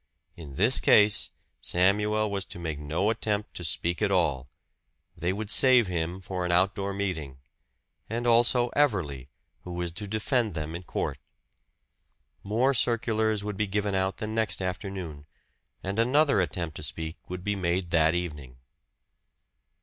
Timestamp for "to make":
2.45-2.79